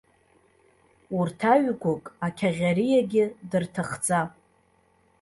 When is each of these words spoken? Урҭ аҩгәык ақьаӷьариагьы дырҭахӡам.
Урҭ 1.17 1.39
аҩгәык 1.53 2.03
ақьаӷьариагьы 2.25 3.25
дырҭахӡам. 3.49 4.27